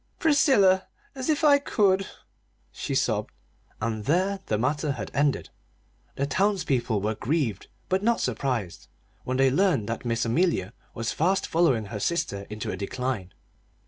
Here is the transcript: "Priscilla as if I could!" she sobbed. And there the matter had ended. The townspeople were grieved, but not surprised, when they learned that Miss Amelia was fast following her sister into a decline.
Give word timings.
"Priscilla 0.17 0.87
as 1.13 1.29
if 1.29 1.43
I 1.43 1.59
could!" 1.59 2.07
she 2.71 2.95
sobbed. 2.95 3.29
And 3.79 4.05
there 4.05 4.39
the 4.47 4.57
matter 4.57 4.93
had 4.93 5.11
ended. 5.13 5.49
The 6.15 6.25
townspeople 6.25 6.99
were 7.01 7.13
grieved, 7.13 7.67
but 7.87 8.01
not 8.01 8.19
surprised, 8.19 8.87
when 9.25 9.37
they 9.37 9.51
learned 9.51 9.87
that 9.89 10.03
Miss 10.03 10.25
Amelia 10.25 10.73
was 10.95 11.11
fast 11.11 11.45
following 11.45 11.85
her 11.93 11.99
sister 11.99 12.47
into 12.49 12.71
a 12.71 12.77
decline. 12.77 13.31